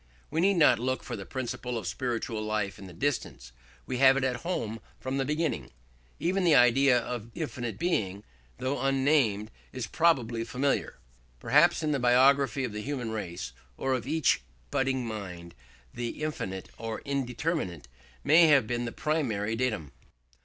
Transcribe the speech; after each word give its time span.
We 0.31 0.41
need 0.41 0.55
not 0.55 0.79
look 0.79 1.03
for 1.03 1.15
the 1.15 1.27
principle 1.27 1.77
of 1.77 1.85
spiritual 1.85 2.41
life 2.41 2.79
in 2.79 2.87
the 2.87 2.91
distance: 2.93 3.51
we 3.85 3.99
have 3.99 4.17
it 4.17 4.23
at 4.23 4.37
home 4.37 4.79
from 4.99 5.19
the 5.19 5.25
beginning. 5.25 5.69
Even 6.19 6.43
the 6.43 6.55
idea 6.55 6.97
of 6.97 7.29
infinite 7.35 7.77
Being, 7.77 8.23
though 8.57 8.81
unnamed, 8.81 9.51
is 9.71 9.85
probably 9.85 10.43
familiar. 10.43 10.97
Perhaps 11.39 11.83
in 11.83 11.91
the 11.91 11.99
biography 11.99 12.63
of 12.63 12.71
the 12.73 12.81
human 12.81 13.11
race, 13.11 13.53
or 13.77 13.93
of 13.93 14.07
each 14.07 14.41
budding 14.71 15.05
mind, 15.05 15.53
the 15.93 16.23
infinite 16.23 16.69
or 16.79 17.01
indeterminate 17.01 17.87
may 18.23 18.47
have 18.47 18.65
been 18.65 18.85
the 18.85 18.91
primary 18.91 19.55
datum. 19.55 19.91